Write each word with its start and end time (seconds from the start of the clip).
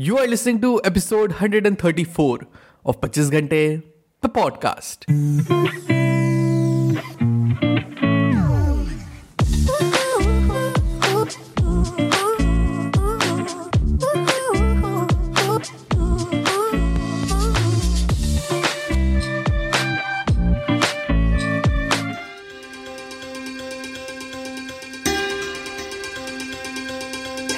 You 0.00 0.16
are 0.18 0.28
listening 0.28 0.60
to 0.60 0.80
episode 0.84 1.32
134 1.32 2.46
of 2.86 3.00
25 3.00 3.32
Ghante, 3.32 3.82
the 4.20 4.28
podcast. 4.28 5.97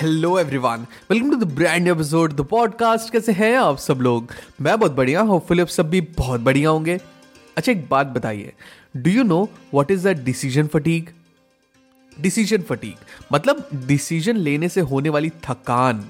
Hello 0.00 0.38
everyone 0.38 0.86
welcome 1.10 1.30
to 1.30 1.36
the 1.36 1.44
brand 1.44 1.88
episode 1.88 2.32
the 2.32 2.40
podcast 2.40 3.12
कैसे 3.12 3.32
हैं 3.32 3.56
आप 3.56 3.78
सब 3.78 3.94
लोग? 3.94 4.30
मैं 4.60 4.78
बहुत 4.80 4.92
बढ़िया 4.92 5.20
होपफुली 5.20 5.62
आप 5.62 5.68
सब 5.68 5.90
भी 5.90 6.00
बहुत 6.00 6.40
बढ़िया 6.40 6.68
होंगे। 6.70 6.98
अच्छा 7.56 7.72
एक 7.72 7.88
बात 7.90 8.06
बताइए। 8.06 8.52
Do 8.96 9.10
you 9.10 9.22
know 9.22 9.42
what 9.74 9.90
is 9.90 10.08
the 10.08 10.12
decision 10.24 10.66
fatigue 10.66 11.10
decision 12.20 12.62
fatigue 12.62 12.96
मतलब 13.32 13.68
डिसीज़न 13.86 14.36
लेने 14.36 14.68
से 14.68 14.80
होने 14.80 15.08
वाली 15.08 15.30
थकान। 15.30 16.04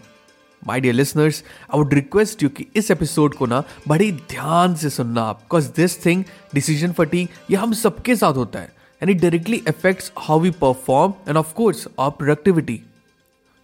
My 0.66 0.80
dear 0.80 0.94
listeners 0.94 1.42
I 1.74 1.78
would 1.78 1.94
request 1.94 2.42
you 2.42 2.48
कि 2.48 2.66
इस 2.76 2.90
एपिसोड 2.90 3.34
को 3.34 3.46
ना 3.46 3.62
बड़ी 3.88 4.12
ध्यान 4.12 4.74
से 4.74 4.90
सुनना 4.90 5.22
आप। 5.22 5.36
Because 5.36 5.72
this 5.76 6.04
thing 6.06 6.24
decision 6.54 6.92
fatigue 6.92 7.30
ये 7.50 7.56
हम 7.56 7.72
सबके 7.72 8.16
साथ 8.16 8.32
होता 8.32 8.58
है। 8.58 8.72
And 9.02 9.10
it 9.10 9.20
directly 9.20 9.62
affects 9.68 10.12
how 10.18 10.40
we 10.40 10.50
perform 10.50 11.12
and 11.28 11.36
of 11.36 11.52
course 11.54 11.86
our 12.00 12.10
productivity 12.10 12.80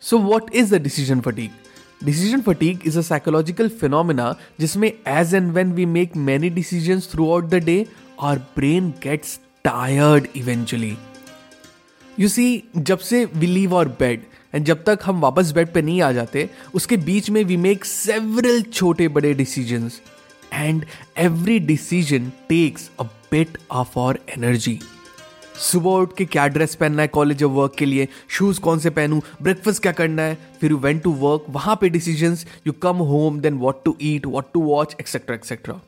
so 0.03 0.19
what 0.19 0.55
is 0.55 0.75
the 0.75 0.83
decision 0.83 1.21
fatigue 1.21 1.51
decision 2.05 2.41
fatigue 2.41 2.87
is 2.87 2.99
a 2.99 3.03
psychological 3.03 3.69
phenomena 3.81 4.35
जिसमें 4.61 4.89
as 4.89 5.35
and 5.35 5.53
when 5.53 5.73
we 5.73 5.87
make 5.87 6.17
many 6.17 6.51
decision 6.51 7.01
throughout 7.33 7.45
the 7.45 7.63
day 7.65 7.85
our 8.23 8.39
brain 8.57 8.91
gets 9.03 9.39
tired 9.65 10.27
eventually 10.37 10.97
you 12.19 12.29
see 12.29 12.63
जब 12.77 12.99
से 12.99 13.25
we 13.25 13.47
leave 13.47 13.75
our 13.75 13.89
bed 14.01 14.25
and 14.55 14.65
जब 14.65 14.83
तक 14.85 14.99
हम 15.05 15.21
वापस 15.21 15.51
bed 15.53 15.73
पे 15.73 15.83
नहीं 15.83 16.01
आ 16.03 16.11
जाते, 16.13 16.49
उसके 16.75 16.97
बीच 16.97 17.31
में 17.31 17.43
वी 17.45 17.57
मेक 17.57 17.85
सेवरल 17.85 18.63
छोटे 18.63 19.09
बड़े 19.09 19.33
decision 19.35 19.91
and 20.53 20.85
every 21.19 21.59
decision 21.59 22.31
takes 22.49 22.91
a 23.01 23.05
bit 23.33 23.59
of 23.71 23.99
our 23.99 24.19
energy 24.37 24.79
सुबह 25.63 25.91
उठ 25.91 26.17
के 26.17 26.25
क्या 26.25 26.47
ड्रेस 26.49 26.75
पहनना 26.75 27.03
है 27.03 27.09
कॉलेज 27.09 27.43
और 27.45 27.51
वर्क 27.51 27.75
के 27.79 27.87
लिए? 27.87 28.09
शूज़ 28.29 28.61
कौन 28.61 28.79
से 28.79 28.91
पहनूं? 28.91 29.21
ब्रेकफास्ट 29.43 29.83
क्या 29.83 29.93
करना 29.93 30.23
है? 30.23 30.39
फिर 30.61 30.71
यू 30.71 30.77
वेंट 30.79 31.03
टू 31.03 31.13
वर्क 31.15 31.45
वहाँ 31.51 31.77
पे 31.81 31.89
decision 31.89 32.37
you 32.67 32.73
come 32.83 32.97
home 33.11 33.41
then 33.41 33.59
what 33.59 33.83
to 33.85 33.97
eat 34.03 34.27
what 34.27 34.53
to 34.55 34.61
watch 34.63 34.97
etcetera 35.01 35.37
etcetera 35.37 35.81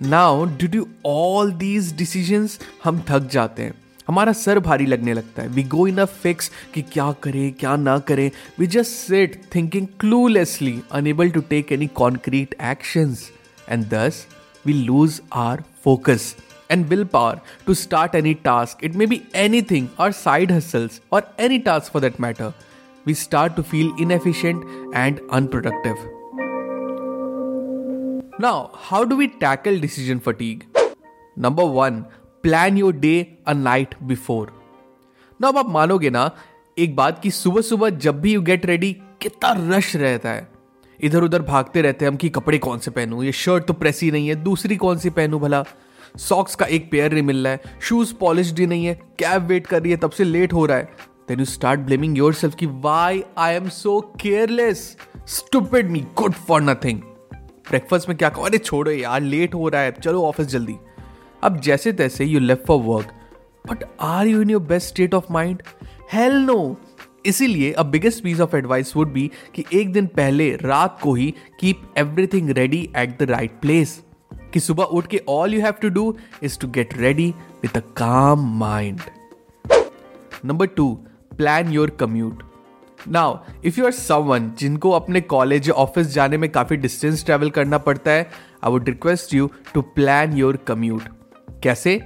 now 0.00 0.44
due 0.46 0.68
to 0.70 0.86
all 1.06 1.52
these 1.52 1.92
decision 1.96 2.48
हम 2.84 3.02
थक 3.08 3.28
जाते 3.32 3.62
हैं। 3.62 3.74
हमारा 4.08 4.32
सर 4.32 4.58
भारी 4.58 4.86
लगने 4.86 5.12
लगता 5.14 5.42
है। 5.42 5.48
We 5.48 5.62
go 5.64 5.86
in 5.86 5.98
a 5.98 6.04
fix 6.04 6.50
कि 6.74 6.82
क्या 6.82 7.10
करें, 7.22 7.52
क्या 7.52 7.76
ना 7.76 7.98
करें। 7.98 8.30
We 8.58 8.66
just 8.66 8.90
sit 8.90 9.40
thinking 9.54 9.86
cluelessly 10.00 10.80
unable 10.92 11.30
to 11.30 11.40
take 11.50 11.72
any 11.72 11.86
concrete 11.94 12.54
actions 12.62 13.30
and 13.68 13.84
thus 13.88 14.26
we 14.66 14.72
lose 14.74 15.20
our 15.32 15.62
focus 15.84 16.34
and 16.70 16.84
will 16.86 17.04
power 17.04 17.40
to 17.66 17.74
start 17.74 18.14
any 18.14 18.34
task 18.34 18.84
it 18.84 18.96
may 18.96 19.06
be 19.06 19.20
anything 19.62 19.88
और 19.98 20.12
side 20.12 20.52
hustles 20.52 21.00
और 21.12 21.34
any 21.40 21.58
task 21.58 21.92
for 21.92 22.02
that 22.02 22.20
matter 22.20 22.52
we 23.06 23.14
start 23.14 23.54
to 23.54 23.62
feel 23.62 23.90
inefficient 24.00 24.92
and 24.96 25.20
unproductive 25.32 25.96
now 28.40 28.66
how 28.74 29.04
do 29.04 29.16
we 29.16 29.26
tackle 29.26 29.80
decision 29.80 30.18
fatigue 30.18 30.64
number 31.38 31.64
one 31.64 32.00
plan 32.42 32.78
your 32.78 32.92
day 32.96 33.16
a 33.46 33.52
night 33.52 33.94
before 34.02 34.52
ना 35.40 35.48
अब 35.48 35.56
आप 35.58 35.68
मानोगे 35.68 36.10
ना, 36.10 36.30
एक 36.78 36.94
बात 36.96 37.20
की 37.22 37.30
सुबह 37.30 37.60
सुबह 37.60 37.90
जब 37.96 38.20
भी 38.20 38.32
यू 38.34 38.40
गेट 38.42 38.66
रेडी 38.66 38.92
कितना 39.20 39.76
रश 39.76 39.94
रहता 39.96 40.30
है। 40.30 40.48
इधर 41.00 41.22
उधर 41.22 41.42
भागते 41.42 41.82
रहते 41.82 42.04
हैं 42.04 42.10
हम 42.10 42.16
कि 42.16 42.28
कपड़े 42.28 42.58
कौन 42.58 42.78
से 42.78 42.90
पहनूं? 42.90 43.22
ये 43.22 43.32
शर्ट 43.32 43.64
तो 43.64 43.72
प्रेसी 43.72 44.10
नहीं 44.10 44.28
है, 44.28 44.34
दूसरी 44.34 44.76
कौन 44.76 44.98
सी 44.98 45.10
पहनूं 45.10 45.40
भला? 45.40 45.64
सॉक्स 46.16 46.54
का 46.54 46.66
एक 46.66 46.90
पेयर 46.90 47.12
नहीं 47.12 47.22
मिल 47.22 47.44
रहा 47.44 47.52
है। 47.52 47.78
शूज़ 47.82 48.14
पॉलिश 48.14 48.52
नहीं 48.60 48.86
है। 48.86 48.94
कैब 49.18 49.46
वेट 49.46 49.66
कर 49.66 49.82
रही 49.82 49.90
है, 49.90 49.96
तब 49.96 50.10
से 50.10 50.24
लेट 50.24 50.52
हो 50.52 50.66
रहा 50.66 50.76
है। 50.76 50.84
Then 51.28 51.38
you 51.38 51.44
start 51.44 51.80
blaming 51.80 52.18
yourself 52.34 52.54
की 52.54 52.66
why 52.66 53.22
I 53.38 53.54
am 53.54 53.68
so 53.68 54.00
careless 54.20 54.96
stupid 55.28 55.90
me 55.90 56.00
good 56.18 56.32
for 56.32 56.62
nothing 56.62 57.00
breakfast 57.68 58.08
में 58.08 58.16
क्या 58.18 58.28
कहो 58.28 58.42
अरे 58.42 58.58
छोड़ो 58.58 58.90
यार 58.90 59.20
लेट 59.20 59.54
हो 59.54 59.68
रहा 59.68 59.82
है। 59.82 59.92
चलो 59.92 60.22
ऑफ़िस 60.24 60.46
जल्दी। 60.46 60.76
अब 61.44 61.60
जैसे 61.60 61.92
तैसे 61.92 62.24
you 62.24 62.40
left 62.40 62.66
for 62.66 62.82
work 62.82 63.12
but 63.70 63.84
are 64.00 64.26
you 64.26 64.42
in 64.42 64.50
your 64.50 64.62
best 64.62 64.88
state 64.88 65.14
of 65.14 65.24
mind 65.30 65.62
hell 66.12 66.32
no 66.32 66.76
इसीलिए 67.26 67.72
अब 67.72 67.86
biggest 67.86 68.22
piece 68.22 68.40
of 68.40 68.56
advice 68.56 68.96
would 68.96 69.12
be 69.12 69.30
कि 69.54 69.64
एक 69.74 69.92
दिन 69.92 70.06
पहले 70.06 70.50
रात 70.56 70.98
को 71.02 71.14
ही 71.14 71.34
keep 71.60 71.82
everything 71.98 72.50
ready 72.50 72.88
at 72.96 73.18
the 73.18 73.30
right 73.30 73.60
place 73.60 74.02
कि 74.52 74.60
सुबह 74.60 74.84
उठ 74.84 75.06
के 75.06 75.22
all 75.28 75.54
you 75.54 75.60
have 75.60 75.72
to 75.72 75.88
do 75.88 76.16
is 76.42 76.58
to 76.58 76.68
get 76.68 76.94
ready 76.98 77.34
with 77.62 77.76
a 77.76 77.80
calm 77.96 78.58
mind 78.58 79.00
number 80.44 80.66
two 80.66 80.92
plan 81.36 81.72
your 81.72 81.90
commute 81.90 82.42
now 83.08 83.38
if 83.64 83.80
you 83.80 83.86
are 83.86 83.92
someone 83.92 84.52
जिनको 84.58 84.90
अपने 84.90 85.20
कॉलेज 85.20 85.68
या 85.68 85.74
office 85.74 86.06
जाने 86.06 86.36
में 86.36 86.50
काफ़ी 86.52 86.76
डिस्टेंस 86.76 87.24
ट्रेवल 87.24 87.50
करना 87.50 87.78
पड़ता 87.78 88.10
है 88.10 88.30
I 88.64 88.70
would 88.70 88.88
request 88.88 89.34
you 89.34 89.50
to 89.74 89.82
plan 89.82 90.36
your 90.36 90.56
commute 90.56 91.02
कैसे? 91.62 92.00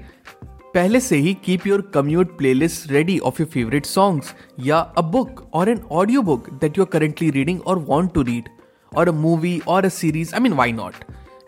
पहले 0.74 1.00
से 1.00 1.16
ही 1.16 1.34
keep 1.34 1.66
your 1.66 1.80
commute 1.94 2.38
playlist 2.38 2.90
ready 2.92 3.18
of 3.18 3.42
your 3.42 3.48
favourite 3.48 3.86
songs 3.86 4.34
या 4.60 4.78
अ 4.78 5.00
बुक 5.00 5.50
और 5.54 5.68
an 5.68 5.80
audio 5.92 6.22
book 6.22 6.50
that 6.50 6.78
you 6.78 6.84
are 6.84 6.90
currently 6.90 7.30
reading 7.30 7.60
और 7.62 7.78
वॉन्ट 7.78 8.12
टू 8.14 8.22
रीड 8.22 8.48
और 8.96 9.08
अ 9.08 9.12
मूवी 9.12 9.60
और 9.68 9.84
a 9.84 9.88
series 9.88 10.34
I 10.34 10.40
mean 10.40 10.52
why 10.52 10.72
not 10.72 10.94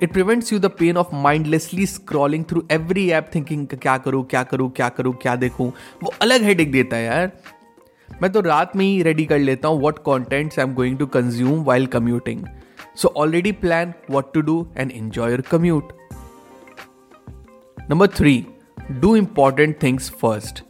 it 0.03 0.13
prevents 0.13 0.53
you 0.53 0.59
the 0.59 0.71
pain 0.79 0.97
of 0.97 1.15
mindlessly 1.15 1.87
scrolling 1.87 2.45
through 2.45 2.63
every 2.73 3.09
app 3.11 3.31
thinking 3.35 3.67
क्या 3.73 3.97
करूँ 3.99 4.25
क्या 4.25 4.43
करूँ 4.43 4.71
क्या 4.71 4.89
करूँ, 4.89 5.15
क्या 5.23 5.37
देखूँ। 5.37 5.71
वो 6.03 6.13
अलग 6.23 6.43
हेडेक 6.43 6.73
देता 6.73 6.97
है 6.97 7.05
यार। 7.05 7.31
मैं 8.23 8.31
तो 8.33 8.41
रात 8.41 8.77
में 8.77 8.85
ही 8.85 9.03
रेडी 9.03 9.25
कर 9.25 9.39
लेता 9.39 9.69
हूँ 9.69 9.83
what 9.83 9.99
contents 10.05 10.59
I 10.59 10.65
am 10.67 10.75
going 10.75 10.99
to 10.99 11.07
consume 11.07 11.63
while 11.65 11.87
commuting 11.87 12.45
so 12.97 13.13
already 13.17 13.53
plan 13.53 13.93
what 14.11 14.33
to 14.35 14.41
do 14.41 14.67
and 14.77 14.93
enjoy 14.93 15.31
your 15.31 15.41
commute 15.51 15.93
number 17.91 18.09
three 18.09 18.45
do 18.91 19.15
important 19.17 19.83
things 19.83 20.11
first 20.21 20.63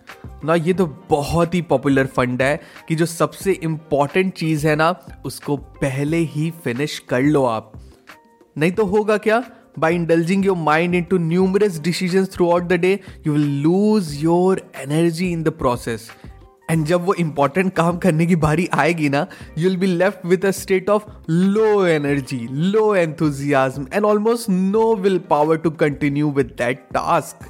ना 0.45 0.55
ये 0.55 0.73
तो 0.75 0.87
बहुत 1.11 1.55
ही 1.55 1.61
पॉपुलर 1.63 2.07
फंड 2.07 2.43
है 2.43 2.61
कि 2.89 2.95
जो 2.95 3.07
सबसे 3.07 3.53
इंपॉर्टेंट 3.53 4.33
चीज़ 4.35 4.67
है 4.67 4.75
ना, 4.77 4.95
उसको 5.27 5.57
पहले 5.57 6.17
ही 6.17 6.51
फिनिश 6.65 6.99
कर 7.09 7.23
लो 7.23 7.45
आप। 7.45 7.73
नहीं 8.57 8.73
तो 8.73 8.85
होगा 8.85 9.17
क्या? 9.17 9.43
By 9.79 9.95
indulging 9.95 10.47
your 10.47 10.57
mind 10.57 10.95
into 11.05 11.19
numerous 11.19 11.79
decision 11.81 12.25
throughout 12.51 12.63
the 12.63 12.73
day 12.73 13.01
you 13.27 13.33
will 13.33 13.63
lose 13.63 14.15
your 14.25 14.63
energy 14.77 15.33
in 15.33 15.43
the 15.43 15.49
process 15.49 16.11
and 16.71 16.85
जब 16.87 17.05
वो 17.05 17.15
इंपॉर्टेंट 17.15 17.73
काम 17.73 17.99
करने 17.99 18.27
की 18.27 18.37
बारी 18.37 18.69
आएगी 18.73 19.09
ना 19.09 19.27
you 19.59 19.69
will 19.69 19.77
be 19.77 19.87
left 19.87 20.27
with 20.27 20.47
a 20.47 20.51
state 20.51 20.91
of 20.91 21.05
low 21.31 21.87
energy 21.87 22.49
low 22.51 22.95
enthusiasm 22.95 23.87
and 23.93 24.05
almost 24.05 24.51
no 24.51 24.95
will 24.95 25.19
power 25.19 25.57
to 25.57 25.71
continue 25.71 26.31
with 26.31 26.47
that 26.47 26.79
task 26.79 27.47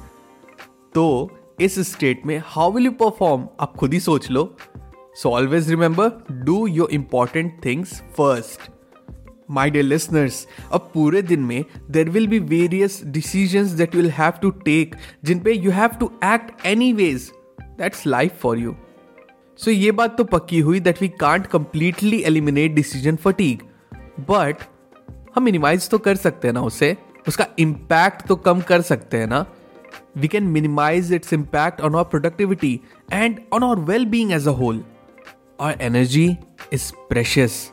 तो 0.93 1.31
इस 1.61 1.79
स्टेट 1.91 2.25
में 2.25 2.41
हाउ 2.45 2.71
विल 2.71 2.85
यू 2.85 2.91
परफॉर्म 2.91 3.47
आप 3.59 3.75
खुद 3.77 3.93
ही 3.93 3.99
सोच 3.99 4.31
लो. 4.31 4.55
So 5.15 5.29
always 5.29 5.69
remember 5.69 6.11
do 6.31 6.67
your 6.67 6.89
important 6.91 7.65
things 7.65 8.01
first 8.17 8.71
my 9.49 9.69
dear 9.69 9.85
listeners 9.85 10.47
अब 10.73 10.89
पूरे 10.93 11.21
दिन 11.21 11.39
में 11.39 11.63
there 11.91 12.09
will 12.09 12.27
be 12.27 12.39
various 12.39 13.01
decision 13.05 13.75
that 13.77 13.95
will 13.95 14.09
have 14.09 14.31
to 14.41 14.49
take 14.49 14.95
जिन 15.25 15.39
पे 15.39 15.53
you 15.53 15.71
have 15.71 15.89
to 15.99 16.11
act 16.23 16.65
anyways 16.93 17.31
that's 17.61 18.07
life 18.07 18.39
for 18.39 18.59
you 18.59 18.75
so 19.59 19.71
ये 19.71 19.91
बात 19.91 20.17
तो 20.17 20.23
पक्की 20.23 20.59
हुई 20.59 20.79
that 20.79 21.01
we 21.01 21.07
can't 21.07 21.47
completely 21.47 22.21
eliminate 22.21 22.71
decision 22.71 23.15
fatigue 23.15 23.63
but 24.29 24.55
हम 25.35 25.43
मिनिमाइज 25.43 25.89
तो 25.89 25.97
कर 25.97 26.15
सकते 26.15 26.47
हैं 26.47 26.53
ना 26.53 26.61
उसे. 26.61 26.97
उसका 27.27 27.47
इम्पैक्ट 27.59 28.27
तो 28.27 28.35
कम 28.35 28.61
कर 28.61 28.81
सकते 28.81 29.17
हैं 29.17 29.27
ना. 29.27 29.45
We 30.17 30.27
can 30.27 30.43
minimize 30.43 31.13
its 31.13 31.33
impact 31.33 31.81
on 31.81 31.95
our 31.95 32.03
productivity 32.03 32.79
and 33.13 33.39
on 33.53 33.63
our 33.63 33.79
well 33.79 34.05
being 34.05 34.31
as 34.31 34.47
a 34.47 34.51
whole 34.51 34.83
our 35.61 35.77
energy 35.81 36.37
is 36.73 36.91
precious 37.09 37.71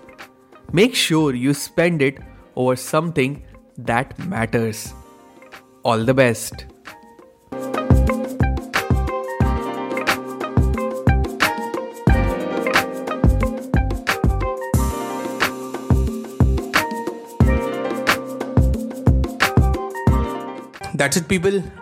make 0.72 0.94
sure 0.94 1.34
you 1.34 1.52
spend 1.52 2.02
it 2.02 2.18
over 2.56 2.76
something 2.76 3.44
that 3.76 4.18
matters. 4.18 4.92
All 5.84 6.04
the 6.04 6.14
best. 6.14 6.66
That's 20.94 21.16
it, 21.16 21.26
people. 21.26 21.62